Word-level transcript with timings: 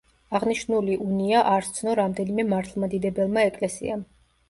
აღნიშნული 0.37 0.95
უნია 1.09 1.43
არ 1.51 1.69
სცნო 1.69 1.95
რამდენიმე 2.01 2.49
მართლმადიდებელმა 2.57 3.49
ეკლესიამ. 3.55 4.07